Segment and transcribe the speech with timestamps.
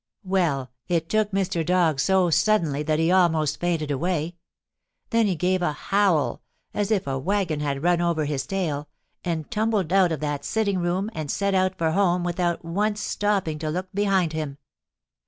[0.25, 1.63] "Well, it took Mr.
[1.63, 4.33] Dog so suddenly that he almost fainted away.
[5.11, 6.41] Then he gave a howl,
[6.73, 8.89] as if a wagon had run over his tail,
[9.23, 13.59] and tumbled out of that sitting room and set out for home without once stopping
[13.59, 14.57] to look behind him.